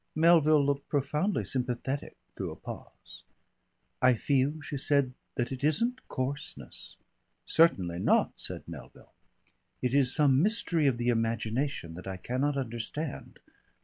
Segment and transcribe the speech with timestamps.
[0.15, 3.21] Melville looked profoundly sympathetic through a pause.
[4.01, 6.97] "I feel," she said, "that it isn't coarseness."
[7.45, 9.13] "Certainly not," said Melville.
[9.79, 13.37] "It is some mystery of the imagination that I cannot understand.